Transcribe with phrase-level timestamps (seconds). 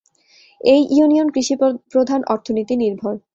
[0.61, 3.15] এই ইউনিয়ন কৃষিপ্রধান অর্থনীতি নির্ভর।